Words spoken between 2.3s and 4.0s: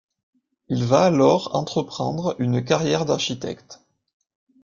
une carrière d'architecte.